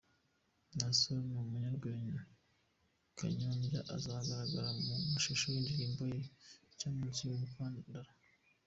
Naason 0.77 1.21
n'munyarwenya 1.31 2.19
Kanyombya 3.17 3.79
uzagaragara 3.95 4.69
mu 4.85 4.95
mashusho 5.11 5.45
y'indirimbo 5.53 6.03
ye 6.13 6.21
nshya 6.71 6.87
Munsi 6.95 7.21
y'umukandara. 7.27 8.11